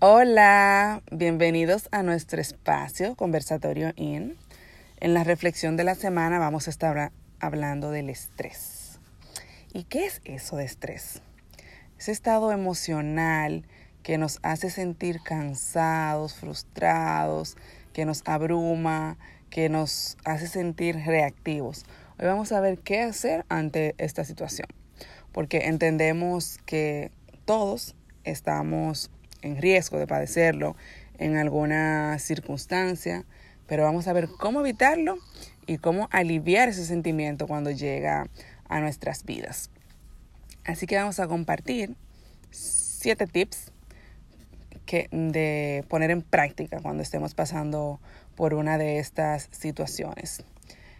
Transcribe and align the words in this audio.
Hola, 0.00 1.02
bienvenidos 1.10 1.88
a 1.90 2.04
nuestro 2.04 2.40
espacio 2.40 3.16
Conversatorio 3.16 3.90
IN. 3.96 4.36
En 5.00 5.12
la 5.12 5.24
reflexión 5.24 5.76
de 5.76 5.82
la 5.82 5.96
semana 5.96 6.38
vamos 6.38 6.68
a 6.68 6.70
estar 6.70 7.10
hablando 7.40 7.90
del 7.90 8.08
estrés. 8.08 9.00
¿Y 9.74 9.82
qué 9.82 10.06
es 10.06 10.20
eso 10.24 10.54
de 10.54 10.66
estrés? 10.66 11.20
Ese 11.98 12.12
estado 12.12 12.52
emocional 12.52 13.66
que 14.04 14.18
nos 14.18 14.38
hace 14.44 14.70
sentir 14.70 15.20
cansados, 15.20 16.36
frustrados, 16.36 17.56
que 17.92 18.04
nos 18.04 18.22
abruma, 18.24 19.18
que 19.50 19.68
nos 19.68 20.16
hace 20.24 20.46
sentir 20.46 20.94
reactivos. 20.94 21.84
Hoy 22.20 22.26
vamos 22.26 22.52
a 22.52 22.60
ver 22.60 22.78
qué 22.78 23.02
hacer 23.02 23.44
ante 23.48 23.96
esta 23.98 24.24
situación, 24.24 24.68
porque 25.32 25.66
entendemos 25.66 26.58
que 26.66 27.10
todos 27.46 27.96
estamos 28.22 29.10
en 29.42 29.60
riesgo 29.60 29.98
de 29.98 30.06
padecerlo 30.06 30.76
en 31.18 31.36
alguna 31.36 32.18
circunstancia, 32.18 33.24
pero 33.66 33.84
vamos 33.84 34.08
a 34.08 34.12
ver 34.12 34.28
cómo 34.38 34.60
evitarlo 34.60 35.18
y 35.66 35.78
cómo 35.78 36.08
aliviar 36.10 36.68
ese 36.68 36.84
sentimiento 36.84 37.46
cuando 37.46 37.70
llega 37.70 38.28
a 38.68 38.80
nuestras 38.80 39.24
vidas. 39.24 39.70
Así 40.64 40.86
que 40.86 40.96
vamos 40.96 41.20
a 41.20 41.28
compartir 41.28 41.94
siete 42.50 43.26
tips 43.26 43.72
que, 44.86 45.08
de 45.10 45.84
poner 45.88 46.10
en 46.10 46.22
práctica 46.22 46.80
cuando 46.80 47.02
estemos 47.02 47.34
pasando 47.34 48.00
por 48.36 48.54
una 48.54 48.78
de 48.78 48.98
estas 48.98 49.48
situaciones. 49.50 50.44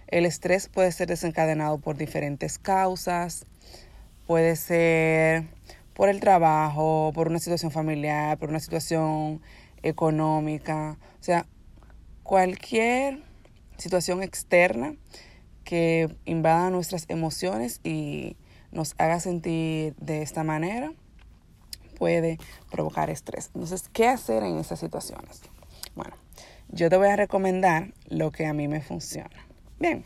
El 0.08 0.26
estrés 0.26 0.68
puede 0.68 0.90
ser 0.92 1.08
desencadenado 1.08 1.78
por 1.78 1.96
diferentes 1.96 2.58
causas, 2.58 3.44
puede 4.26 4.56
ser 4.56 5.44
por 5.98 6.08
el 6.08 6.20
trabajo, 6.20 7.10
por 7.12 7.26
una 7.26 7.40
situación 7.40 7.72
familiar, 7.72 8.38
por 8.38 8.50
una 8.50 8.60
situación 8.60 9.42
económica, 9.82 10.96
o 11.18 11.22
sea, 11.24 11.44
cualquier 12.22 13.24
situación 13.78 14.22
externa 14.22 14.94
que 15.64 16.08
invada 16.24 16.70
nuestras 16.70 17.04
emociones 17.08 17.80
y 17.82 18.36
nos 18.70 18.94
haga 18.98 19.18
sentir 19.18 19.96
de 19.96 20.22
esta 20.22 20.44
manera 20.44 20.92
puede 21.98 22.38
provocar 22.70 23.10
estrés. 23.10 23.50
Entonces, 23.54 23.88
¿qué 23.92 24.06
hacer 24.06 24.44
en 24.44 24.56
esas 24.58 24.78
situaciones? 24.78 25.42
Bueno, 25.96 26.14
yo 26.68 26.88
te 26.90 26.96
voy 26.96 27.08
a 27.08 27.16
recomendar 27.16 27.92
lo 28.06 28.30
que 28.30 28.46
a 28.46 28.52
mí 28.52 28.68
me 28.68 28.80
funciona. 28.82 29.48
Bien, 29.80 30.04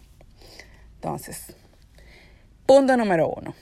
entonces, 0.95 1.55
punto 2.64 2.97
número 2.97 3.28
uno 3.28 3.55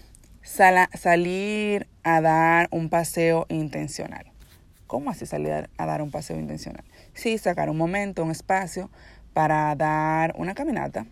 salir 0.94 1.86
a 2.16 2.20
dar 2.20 2.68
un 2.70 2.88
paseo 2.88 3.46
intencional. 3.48 4.26
¿Cómo 4.86 5.10
así 5.10 5.26
salir 5.26 5.68
a 5.76 5.86
dar 5.86 6.02
un 6.02 6.10
paseo 6.10 6.38
intencional? 6.38 6.84
Sí, 7.14 7.38
sacar 7.38 7.70
un 7.70 7.76
momento, 7.76 8.24
un 8.24 8.30
espacio 8.30 8.90
para 9.32 9.74
dar 9.76 10.34
una 10.36 10.54
caminata. 10.54 11.06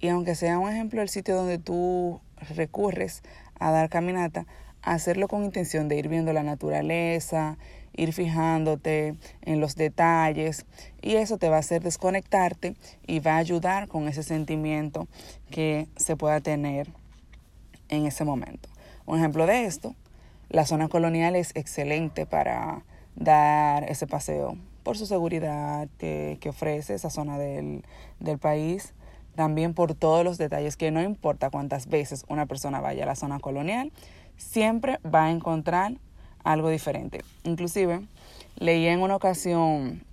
Y 0.00 0.08
aunque 0.08 0.34
sea 0.34 0.58
un 0.58 0.70
ejemplo 0.70 1.02
el 1.02 1.08
sitio 1.08 1.36
donde 1.36 1.58
tú 1.58 2.20
recurres 2.56 3.22
a 3.58 3.70
dar 3.70 3.90
caminata, 3.90 4.46
hacerlo 4.82 5.28
con 5.28 5.44
intención 5.44 5.88
de 5.88 5.96
ir 5.96 6.08
viendo 6.08 6.32
la 6.32 6.42
naturaleza, 6.42 7.58
ir 7.94 8.12
fijándote 8.14 9.14
en 9.42 9.60
los 9.60 9.76
detalles 9.76 10.64
y 11.02 11.16
eso 11.16 11.36
te 11.36 11.48
va 11.48 11.56
a 11.56 11.60
hacer 11.60 11.82
desconectarte 11.82 12.76
y 13.06 13.20
va 13.20 13.34
a 13.34 13.38
ayudar 13.38 13.88
con 13.88 14.08
ese 14.08 14.22
sentimiento 14.22 15.06
que 15.50 15.86
se 15.96 16.16
pueda 16.16 16.40
tener 16.40 16.88
en 17.90 18.06
ese 18.06 18.24
momento. 18.24 18.69
Un 19.10 19.18
ejemplo 19.18 19.44
de 19.44 19.64
esto, 19.64 19.96
la 20.50 20.64
zona 20.64 20.86
colonial 20.86 21.34
es 21.34 21.50
excelente 21.56 22.26
para 22.26 22.84
dar 23.16 23.82
ese 23.90 24.06
paseo 24.06 24.56
por 24.84 24.96
su 24.96 25.04
seguridad 25.04 25.88
que, 25.98 26.38
ofrece 26.48 26.94
esa 26.94 27.10
zona 27.10 27.36
del, 27.36 27.84
del 28.20 28.38
país, 28.38 28.94
también 29.34 29.74
por 29.74 29.96
todos 29.96 30.22
los 30.22 30.38
detalles 30.38 30.76
que 30.76 30.92
no 30.92 31.02
importa 31.02 31.50
cuántas 31.50 31.88
veces 31.88 32.24
una 32.28 32.46
persona 32.46 32.80
vaya 32.80 33.02
a 33.02 33.06
la 33.06 33.16
zona 33.16 33.40
colonial, 33.40 33.90
siempre 34.36 35.00
va 35.04 35.24
a 35.24 35.32
encontrar 35.32 35.94
algo 36.44 36.68
diferente. 36.68 37.24
Inclusive, 37.42 38.02
leí 38.60 38.86
en 38.86 39.00
una 39.00 39.16
ocasión 39.16 40.04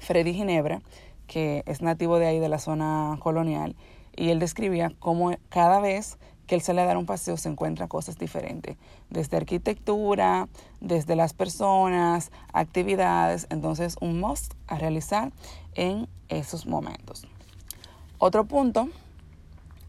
Freddy 0.00 0.32
Ginebra, 0.32 0.80
que 1.26 1.62
es 1.66 1.82
nativo 1.82 2.18
de 2.18 2.28
ahí 2.28 2.38
de 2.38 2.48
la 2.48 2.58
zona 2.58 3.18
colonial, 3.20 3.76
y 4.16 4.30
él 4.30 4.38
describía 4.38 4.94
cómo 4.98 5.30
cada 5.50 5.78
vez 5.80 6.16
que 6.50 6.56
él 6.56 6.62
sale 6.62 6.80
a 6.80 6.84
dar 6.84 6.96
un 6.96 7.06
paseo 7.06 7.36
se 7.36 7.48
encuentra 7.48 7.86
cosas 7.86 8.18
diferentes, 8.18 8.76
desde 9.08 9.36
arquitectura, 9.36 10.48
desde 10.80 11.14
las 11.14 11.32
personas, 11.32 12.32
actividades, 12.52 13.46
entonces 13.50 13.94
un 14.00 14.18
must 14.18 14.54
a 14.66 14.76
realizar 14.76 15.30
en 15.76 16.08
esos 16.28 16.66
momentos. 16.66 17.24
Otro 18.18 18.46
punto 18.46 18.88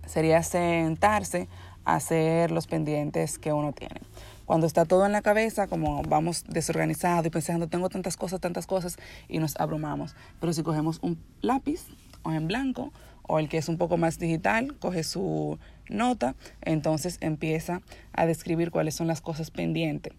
sería 0.05 0.43
sentarse 0.43 1.47
a 1.83 1.95
hacer 1.95 2.51
los 2.51 2.67
pendientes 2.67 3.39
que 3.39 3.51
uno 3.53 3.73
tiene. 3.73 3.99
Cuando 4.45 4.67
está 4.67 4.85
todo 4.85 5.07
en 5.07 5.13
la 5.13 5.23
cabeza, 5.23 5.65
como 5.65 6.03
vamos 6.03 6.43
desorganizado 6.47 7.25
y 7.25 7.31
pensando, 7.31 7.69
tengo 7.69 7.89
tantas 7.89 8.17
cosas, 8.17 8.39
tantas 8.39 8.67
cosas, 8.67 8.99
y 9.27 9.39
nos 9.39 9.59
abrumamos. 9.59 10.13
Pero 10.39 10.53
si 10.53 10.61
cogemos 10.61 10.99
un 11.01 11.17
lápiz 11.41 11.87
o 12.21 12.31
en 12.31 12.47
blanco, 12.47 12.91
o 13.31 13.39
el 13.39 13.47
que 13.47 13.57
es 13.57 13.69
un 13.69 13.77
poco 13.77 13.95
más 13.95 14.19
digital, 14.19 14.75
coge 14.77 15.05
su 15.05 15.57
nota, 15.87 16.35
entonces 16.61 17.17
empieza 17.21 17.81
a 18.11 18.25
describir 18.25 18.71
cuáles 18.71 18.93
son 18.93 19.07
las 19.07 19.21
cosas 19.21 19.51
pendientes. 19.51 20.11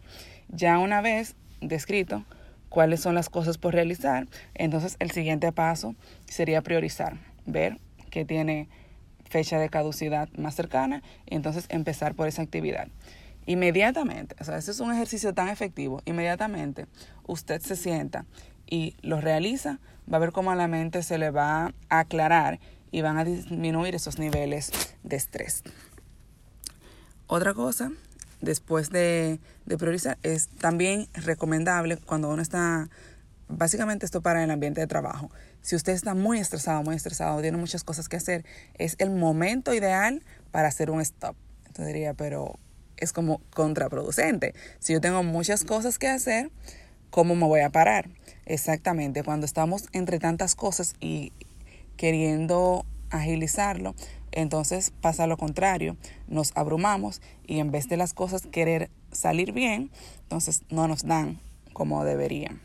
Ya 0.49 0.79
una 0.79 1.03
vez 1.03 1.37
descrito 1.61 2.25
cuáles 2.71 3.01
son 3.01 3.15
las 3.15 3.29
cosas 3.29 3.59
por 3.59 3.75
realizar, 3.75 4.29
entonces 4.55 4.97
el 4.99 5.11
siguiente 5.11 5.53
paso 5.53 5.95
sería 6.25 6.63
priorizar, 6.63 7.19
ver 7.45 7.77
qué 8.11 8.25
tiene 8.25 8.71
fecha 9.29 9.59
de 9.59 9.69
caducidad 9.69 10.31
más 10.39 10.55
cercana 10.55 11.03
y 11.27 11.35
entonces 11.35 11.67
empezar 11.69 12.15
por 12.15 12.29
esa 12.29 12.41
actividad. 12.41 12.89
Inmediatamente, 13.45 14.37
o 14.41 14.45
sea, 14.45 14.57
ese 14.57 14.71
es 14.71 14.81
un 14.81 14.91
ejercicio 14.91 15.35
tan 15.35 15.51
efectivo, 15.51 16.01
inmediatamente 16.07 16.87
usted 17.27 17.61
se 17.61 17.77
sienta 17.77 18.25
y 18.67 18.97
lo 19.03 19.21
realiza, 19.21 19.81
va 20.11 20.17
a 20.17 20.21
ver 20.21 20.33
cómo 20.33 20.51
a 20.51 20.57
la 20.57 20.67
mente 20.67 21.03
se 21.03 21.19
le 21.19 21.31
va 21.31 21.75
a 21.91 21.99
aclarar 21.99 22.59
y 22.93 23.01
van 23.01 23.19
a 23.19 23.25
disminuir 23.25 23.97
esos 23.97 24.19
niveles 24.19 24.71
de 25.03 25.17
estrés. 25.17 25.65
Otra 27.27 27.55
cosa, 27.55 27.91
después 28.43 28.91
de, 28.91 29.41
priorizar, 29.79 30.19
es 30.23 30.49
también 30.49 31.09
recomendable 31.15 31.97
cuando 31.97 32.29
uno 32.29 32.43
está, 32.43 32.91
básicamente 33.49 34.05
esto 34.05 34.21
para 34.21 34.45
el 34.45 34.51
ambiente 34.51 34.83
de 34.83 34.87
trabajo, 34.87 35.31
si 35.63 35.75
usted 35.75 35.93
está 35.95 36.15
muy 36.15 36.39
estresado, 36.39 36.83
muy 36.83 36.95
estresado, 36.95 37.41
tiene 37.41 37.57
muchas 37.57 37.83
cosas 37.85 38.09
que 38.09 38.17
hacer, 38.17 38.45
es 38.75 38.97
el 38.99 39.11
momento 39.11 39.73
ideal 39.73 40.23
para 40.51 40.69
hacer 40.69 40.91
un 40.91 41.01
stop. 41.01 41.37
Entonces 41.67 41.87
diría, 41.87 42.15
pero 42.15 42.59
es 42.99 43.13
como 43.13 43.41
contraproducente. 43.55 44.55
Si 44.81 44.93
yo 44.93 45.01
tengo 45.01 45.23
muchas 45.23 45.65
cosas 45.65 45.99
que 45.99 46.09
hacer, 46.09 46.51
¿cómo 47.11 47.35
me 47.35 47.47
voy 47.47 47.61
a 47.61 47.71
parar? 47.71 48.11
Exactamente, 48.45 49.23
cuando 49.23 49.47
estamos 49.47 49.87
entre 49.93 50.19
tantas 50.19 50.55
cosas 50.55 50.95
y 51.01 51.33
queriendo 51.97 52.85
agilizarlo, 53.11 53.95
entonces 54.33 54.93
pasa 55.01 55.27
lo 55.27 55.37
contrario, 55.37 55.97
nos 56.27 56.53
abrumamos 56.57 57.21
y 57.47 57.59
en 57.59 57.71
vez 57.71 57.89
de 57.89 57.97
las 57.97 58.15
cosas 58.15 58.47
querer 58.47 58.91
salir 59.13 59.53
bien, 59.53 59.91
entonces 60.23 60.63
no 60.71 60.89
nos 60.89 61.05
dan 61.05 61.39
como 61.73 62.05
deberían. 62.05 62.61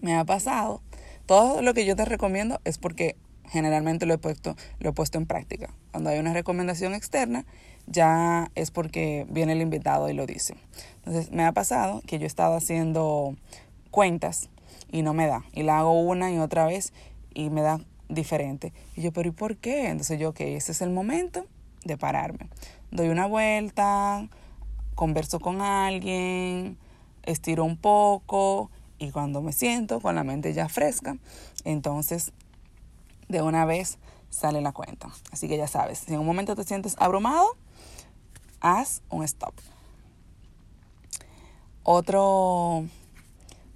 Me 0.00 0.16
ha 0.16 0.24
pasado, 0.24 0.80
todo 1.26 1.60
lo 1.62 1.74
que 1.74 1.84
yo 1.84 1.94
te 1.94 2.04
recomiendo 2.04 2.60
es 2.64 2.78
porque 2.78 3.16
generalmente 3.48 4.06
lo 4.06 4.14
he 4.14 4.18
puesto, 4.18 4.56
lo 4.78 4.90
he 4.90 4.92
puesto 4.92 5.18
en 5.18 5.26
práctica. 5.26 5.74
Cuando 5.90 6.10
hay 6.10 6.18
una 6.18 6.32
recomendación 6.32 6.94
externa, 6.94 7.44
ya 7.86 8.50
es 8.54 8.70
porque 8.70 9.26
viene 9.30 9.52
el 9.52 9.60
invitado 9.60 10.08
y 10.08 10.14
lo 10.14 10.26
dice. 10.26 10.54
Entonces, 10.96 11.32
me 11.32 11.44
ha 11.44 11.52
pasado 11.52 12.02
que 12.06 12.18
yo 12.18 12.24
he 12.24 12.26
estado 12.26 12.54
haciendo 12.54 13.34
cuentas 13.90 14.50
y 14.90 15.02
no 15.02 15.14
me 15.14 15.26
da. 15.26 15.44
Y 15.52 15.62
la 15.62 15.78
hago 15.78 16.00
una 16.00 16.30
y 16.30 16.38
otra 16.38 16.66
vez 16.66 16.92
y 17.34 17.50
me 17.50 17.62
da 17.62 17.80
diferente. 18.08 18.72
Y 18.96 19.02
yo, 19.02 19.12
pero 19.12 19.28
¿y 19.28 19.32
por 19.32 19.56
qué? 19.56 19.88
Entonces 19.88 20.18
yo, 20.18 20.30
ok, 20.30 20.40
ese 20.40 20.72
es 20.72 20.82
el 20.82 20.90
momento 20.90 21.46
de 21.84 21.96
pararme. 21.96 22.48
Doy 22.90 23.08
una 23.08 23.26
vuelta, 23.26 24.28
converso 24.94 25.40
con 25.40 25.60
alguien, 25.60 26.78
estiro 27.22 27.64
un 27.64 27.76
poco 27.76 28.70
y 28.98 29.10
cuando 29.10 29.42
me 29.42 29.52
siento 29.52 30.00
con 30.00 30.14
la 30.14 30.24
mente 30.24 30.52
ya 30.52 30.68
fresca, 30.68 31.16
entonces 31.64 32.32
de 33.28 33.42
una 33.42 33.64
vez 33.64 33.98
sale 34.30 34.60
la 34.60 34.72
cuenta. 34.72 35.08
Así 35.30 35.48
que 35.48 35.56
ya 35.56 35.68
sabes, 35.68 35.98
si 35.98 36.14
en 36.14 36.20
un 36.20 36.26
momento 36.26 36.56
te 36.56 36.64
sientes 36.64 36.96
abrumado, 36.98 37.46
haz 38.60 39.02
un 39.10 39.22
stop. 39.24 39.54
Otro 41.84 42.84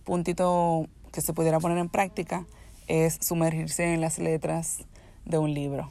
puntito 0.05 0.87
que 1.13 1.21
se 1.21 1.33
pudiera 1.33 1.61
poner 1.61 1.79
en 1.79 1.89
práctica 1.89 2.47
es 2.89 3.19
sumergirse 3.21 3.95
en 3.95 4.01
las 4.01 4.19
letras 4.19 4.85
de 5.25 5.39
un 5.39 5.55
libro. 5.55 5.91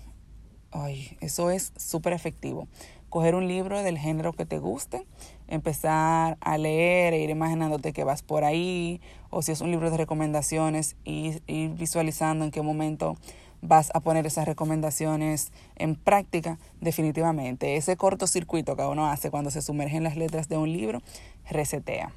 Ay, 0.72 1.18
eso 1.22 1.50
es 1.50 1.74
súper 1.78 2.14
efectivo 2.14 2.68
coger 3.12 3.36
un 3.36 3.46
libro 3.46 3.84
del 3.84 3.98
género 3.98 4.32
que 4.32 4.46
te 4.46 4.58
guste, 4.58 5.06
empezar 5.50 6.38
a 6.40 6.58
leer 6.58 7.14
e 7.14 7.20
ir 7.20 7.30
imaginándote 7.30 7.92
que 7.92 8.06
vas 8.06 8.24
por 8.24 8.46
ahí, 8.46 9.02
o 9.30 9.42
si 9.42 9.52
es 9.52 9.60
un 9.60 9.70
libro 9.70 9.92
de 9.92 9.98
recomendaciones, 9.98 10.96
ir, 11.04 11.44
ir 11.46 11.72
visualizando 11.72 12.46
en 12.46 12.52
qué 12.52 12.62
momento 12.62 13.18
vas 13.62 13.92
a 13.94 14.00
poner 14.00 14.26
esas 14.26 14.48
recomendaciones 14.48 15.52
en 15.76 15.96
práctica, 15.96 16.58
definitivamente. 16.80 17.76
Ese 17.76 17.98
cortocircuito 17.98 18.78
que 18.78 18.84
uno 18.84 19.06
hace 19.08 19.30
cuando 19.30 19.52
se 19.52 19.62
sumerge 19.62 19.98
en 19.98 20.06
las 20.06 20.16
letras 20.16 20.48
de 20.48 20.56
un 20.56 20.72
libro, 20.72 21.02
resetea. 21.50 22.14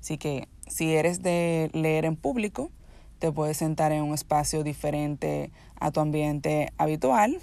Así 0.00 0.18
que 0.18 0.48
si 0.66 0.96
eres 0.96 1.22
de 1.22 1.70
leer 1.72 2.04
en 2.04 2.16
público, 2.16 2.72
te 3.18 3.32
puedes 3.32 3.56
sentar 3.56 3.92
en 3.92 4.02
un 4.02 4.14
espacio 4.14 4.62
diferente 4.62 5.50
a 5.78 5.90
tu 5.90 6.00
ambiente 6.00 6.72
habitual 6.78 7.38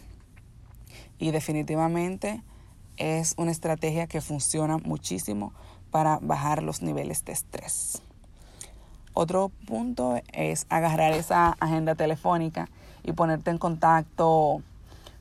y 1.18 1.32
definitivamente 1.32 2.42
es 2.98 3.36
una 3.38 3.52
estrategia 3.52 4.08
que 4.08 4.22
funciona 4.22 4.78
muchísimo 4.78 5.54
para 5.92 6.20
bajar 6.22 6.64
los 6.64 6.82
niveles 6.82 7.26
de 7.26 7.34
estrés. 7.34 8.02
Otro 9.14 9.50
punto 9.68 10.22
es 10.32 10.66
agarrar 10.70 11.12
esa 11.14 11.58
agenda 11.60 11.96
telefónica 11.96 12.70
y 13.04 13.12
ponerte 13.12 13.52
en 13.52 13.58
contacto 13.58 14.62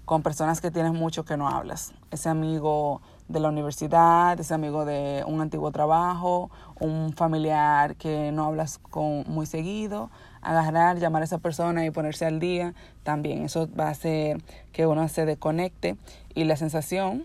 con 0.04 0.22
personas 0.22 0.60
que 0.60 0.70
tienes 0.70 0.92
mucho 0.92 1.24
que 1.24 1.36
no 1.36 1.48
hablas. 1.48 1.92
Ese 2.10 2.28
amigo 2.28 3.00
de 3.30 3.38
la 3.40 3.48
universidad, 3.48 4.38
ese 4.40 4.54
amigo 4.54 4.84
de 4.84 5.22
un 5.26 5.40
antiguo 5.40 5.70
trabajo, 5.70 6.50
un 6.80 7.12
familiar 7.12 7.94
que 7.94 8.32
no 8.32 8.44
hablas 8.44 8.78
con 8.78 9.24
muy 9.28 9.46
seguido, 9.46 10.10
agarrar, 10.42 10.98
llamar 10.98 11.22
a 11.22 11.26
esa 11.26 11.38
persona 11.38 11.86
y 11.86 11.90
ponerse 11.90 12.26
al 12.26 12.40
día, 12.40 12.74
también 13.04 13.42
eso 13.44 13.68
va 13.78 13.86
a 13.86 13.90
hacer 13.90 14.42
que 14.72 14.86
uno 14.86 15.06
se 15.08 15.26
desconecte 15.26 15.96
y 16.34 16.44
la 16.44 16.56
sensación 16.56 17.24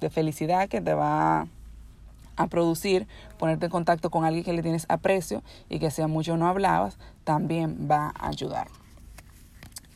de 0.00 0.10
felicidad 0.10 0.68
que 0.68 0.80
te 0.80 0.94
va 0.94 1.46
a 2.36 2.46
producir 2.48 3.06
ponerte 3.38 3.66
en 3.66 3.70
contacto 3.70 4.10
con 4.10 4.24
alguien 4.24 4.44
que 4.44 4.52
le 4.52 4.62
tienes 4.62 4.86
aprecio 4.88 5.44
y 5.68 5.78
que 5.78 5.92
sea 5.92 6.08
mucho 6.08 6.36
no 6.36 6.48
hablabas, 6.48 6.98
también 7.22 7.88
va 7.88 8.12
a 8.18 8.28
ayudar. 8.28 8.66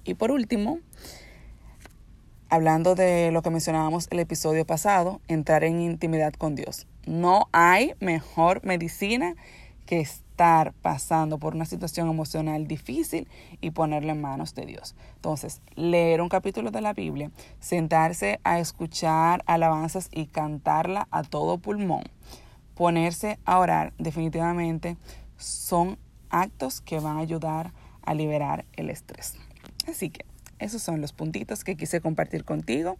Y 0.04 0.14
por 0.14 0.30
último, 0.30 0.78
hablando 2.48 2.94
de 2.94 3.30
lo 3.32 3.42
que 3.42 3.50
mencionábamos 3.50 4.08
el 4.10 4.20
episodio 4.20 4.66
pasado, 4.66 5.20
entrar 5.28 5.64
en 5.64 5.80
intimidad 5.80 6.32
con 6.32 6.54
Dios. 6.54 6.86
No 7.06 7.48
hay 7.52 7.94
mejor 8.00 8.64
medicina 8.64 9.34
que 9.86 10.00
estar 10.00 10.72
pasando 10.82 11.38
por 11.38 11.54
una 11.54 11.64
situación 11.64 12.08
emocional 12.08 12.66
difícil 12.66 13.26
y 13.60 13.70
ponerle 13.70 14.12
en 14.12 14.20
manos 14.20 14.54
de 14.54 14.66
Dios. 14.66 14.94
Entonces, 15.16 15.62
leer 15.74 16.20
un 16.20 16.28
capítulo 16.28 16.70
de 16.70 16.80
la 16.80 16.92
Biblia, 16.92 17.30
sentarse 17.58 18.38
a 18.44 18.58
escuchar 18.58 19.42
alabanzas 19.46 20.08
y 20.12 20.26
cantarla 20.26 21.08
a 21.10 21.22
todo 21.22 21.58
pulmón, 21.58 22.04
ponerse 22.74 23.38
a 23.44 23.58
orar, 23.58 23.92
definitivamente 23.98 24.96
son 25.38 25.98
actos 26.30 26.80
que 26.80 27.00
van 27.00 27.16
a 27.16 27.20
ayudar 27.20 27.72
a 28.02 28.14
liberar 28.14 28.64
el 28.76 28.90
estrés. 28.90 29.36
Así 29.88 30.10
que 30.10 30.24
esos 30.58 30.82
son 30.82 31.00
los 31.00 31.12
puntitos 31.12 31.64
que 31.64 31.76
quise 31.76 32.00
compartir 32.00 32.44
contigo 32.44 32.96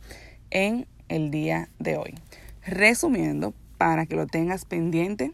en 0.51 0.87
el 1.09 1.31
día 1.31 1.69
de 1.79 1.97
hoy. 1.97 2.15
Resumiendo, 2.65 3.55
para 3.79 4.07
que 4.07 4.17
lo 4.17 4.27
tengas 4.27 4.65
pendiente, 4.65 5.33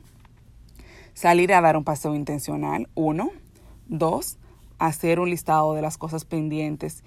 salir 1.14 1.52
a 1.52 1.60
dar 1.60 1.76
un 1.76 1.84
paseo 1.84 2.14
intencional, 2.14 2.88
uno. 2.94 3.30
Dos, 3.86 4.38
hacer 4.78 5.20
un 5.20 5.30
listado 5.30 5.74
de 5.74 5.82
las 5.82 5.98
cosas 5.98 6.24
pendientes. 6.24 7.04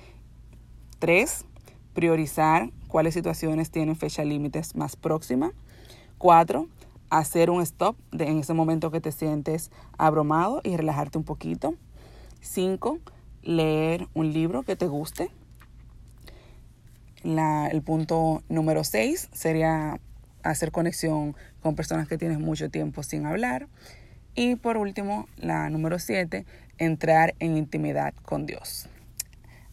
Tres, 1.00 1.46
priorizar 1.94 2.70
cuáles 2.88 3.14
situaciones 3.14 3.72
tienen 3.72 3.96
fecha 3.96 4.24
límites 4.24 4.76
más 4.76 4.96
próxima. 4.96 5.52
Cuatro, 6.18 6.68
hacer 7.10 7.50
un 7.50 7.62
stop 7.62 7.96
en 8.12 8.40
ese 8.40 8.54
momento 8.54 8.92
que 8.92 9.02
te 9.02 9.12
sientes 9.12 9.72
abrumado 9.98 10.62
y 10.64 10.76
relajarte 10.78 11.18
un 11.18 11.24
poquito. 11.24 11.76
Cinco, 12.42 13.00
leer 13.48 14.10
un 14.14 14.34
libro 14.34 14.64
que 14.64 14.76
te 14.76 14.88
guste. 14.88 15.30
el 17.24 17.82
punto 17.82 18.44
número 18.50 18.84
6 18.84 19.30
sería 19.32 20.00
hacer 20.44 20.72
conexión 20.72 21.36
con 21.62 21.76
personas 21.76 22.08
que 22.08 22.18
tienes 22.18 22.40
mucho 22.40 22.70
tiempo 22.70 23.04
sin 23.04 23.26
hablar. 23.26 23.68
Y 24.36 24.56
por 24.56 24.78
último, 24.78 25.28
la 25.38 25.70
número 25.70 25.98
7, 25.98 26.46
entrar 26.78 27.36
en 27.40 27.58
intimidad 27.58 28.14
con 28.24 28.46
Dios. 28.46 28.90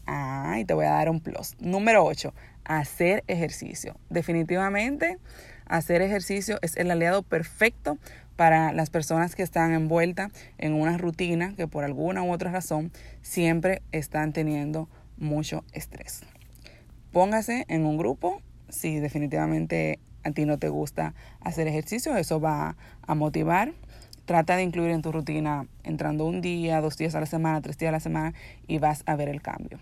Ah, 0.06 0.56
y 0.59 0.65
te 0.65 0.75
voy 0.75 0.87
a 0.87 0.91
dar 0.91 1.11
un 1.11 1.21
plus. 1.21 1.55
Número 1.59 2.05
8, 2.05 2.32
hacer 2.65 3.25
ejercicio. 3.26 3.97
Definitivamente, 4.09 5.19
hacer 5.67 6.00
ejercicio 6.00 6.59
es 6.62 6.76
el 6.76 6.91
aliado 6.91 7.23
perfecto 7.23 7.99
para 8.37 8.73
las 8.73 8.91
personas 8.91 9.35
que 9.35 9.43
están 9.43 9.73
envueltas 9.73 10.33
en 10.59 10.75
una 10.75 10.99
rutina 10.99 11.55
que 11.57 11.69
por 11.69 11.85
alguna 11.85 12.23
u 12.23 12.33
otra 12.33 12.51
razón 12.51 12.93
siempre 13.23 13.83
están 13.93 14.33
teniendo 14.33 14.89
mucho 15.17 15.65
estrés. 15.73 16.23
Póngase 17.13 17.65
en 17.69 17.87
un 17.87 17.97
grupo 17.97 18.43
si 18.69 18.99
definitivamente 18.99 20.01
a 20.25 20.31
ti 20.33 20.47
no 20.47 20.59
te 20.59 20.69
gusta 20.69 21.15
hacer 21.41 21.69
ejercicio, 21.69 22.17
eso 22.17 22.41
va 22.41 22.77
a 23.03 23.15
motivar. 23.15 23.73
Trata 24.25 24.57
de 24.57 24.63
incluir 24.63 24.91
en 24.91 25.03
tu 25.03 25.13
rutina 25.13 25.67
entrando 25.83 26.25
un 26.25 26.41
día, 26.41 26.81
dos 26.81 26.97
días 26.97 27.15
a 27.15 27.21
la 27.21 27.27
semana, 27.27 27.61
tres 27.61 27.77
días 27.77 27.91
a 27.91 27.93
la 27.93 28.01
semana 28.01 28.35
y 28.67 28.79
vas 28.79 29.03
a 29.07 29.17
ver 29.17 29.29
el 29.29 29.43
cambio. 29.43 29.79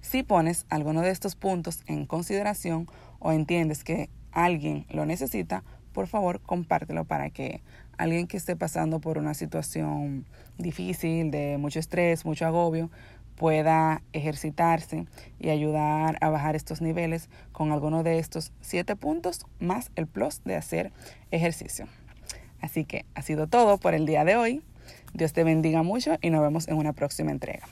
Si 0.00 0.22
pones 0.22 0.66
alguno 0.68 1.02
de 1.02 1.10
estos 1.10 1.34
puntos 1.34 1.82
en 1.86 2.06
consideración 2.06 2.86
o 3.18 3.32
entiendes 3.32 3.82
que 3.82 4.08
alguien 4.30 4.86
lo 4.88 5.04
necesita, 5.04 5.64
por 5.96 6.08
favor 6.08 6.40
compártelo 6.40 7.06
para 7.06 7.30
que 7.30 7.62
alguien 7.96 8.26
que 8.26 8.36
esté 8.36 8.54
pasando 8.54 9.00
por 9.00 9.16
una 9.16 9.32
situación 9.32 10.26
difícil, 10.58 11.30
de 11.30 11.56
mucho 11.56 11.78
estrés, 11.78 12.26
mucho 12.26 12.44
agobio, 12.44 12.90
pueda 13.34 14.02
ejercitarse 14.12 15.06
y 15.40 15.48
ayudar 15.48 16.18
a 16.20 16.28
bajar 16.28 16.54
estos 16.54 16.82
niveles 16.82 17.30
con 17.50 17.72
alguno 17.72 18.02
de 18.02 18.18
estos 18.18 18.52
siete 18.60 18.94
puntos 18.94 19.46
más 19.58 19.90
el 19.96 20.06
plus 20.06 20.44
de 20.44 20.56
hacer 20.56 20.92
ejercicio. 21.30 21.86
Así 22.60 22.84
que 22.84 23.06
ha 23.14 23.22
sido 23.22 23.46
todo 23.46 23.78
por 23.78 23.94
el 23.94 24.04
día 24.04 24.26
de 24.26 24.36
hoy. 24.36 24.62
Dios 25.14 25.32
te 25.32 25.44
bendiga 25.44 25.82
mucho 25.82 26.18
y 26.20 26.28
nos 26.28 26.42
vemos 26.42 26.68
en 26.68 26.76
una 26.76 26.92
próxima 26.92 27.30
entrega. 27.30 27.66